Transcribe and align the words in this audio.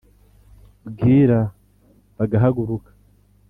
bwirá 0.87 1.41
bagaháguruka 2.17 2.91